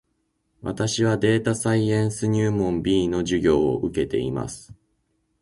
[0.63, 4.73] 私はデータサイエンス入門 B の授業を受けています